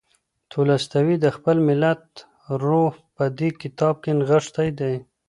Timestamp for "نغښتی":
4.19-4.69